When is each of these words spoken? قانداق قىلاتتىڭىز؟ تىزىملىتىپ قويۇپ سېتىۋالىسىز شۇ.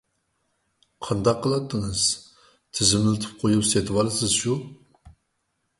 قانداق 1.07 1.37
قىلاتتىڭىز؟ 1.43 2.07
تىزىملىتىپ 2.79 3.37
قويۇپ 3.45 3.69
سېتىۋالىسىز 3.75 4.35
شۇ. 4.39 4.57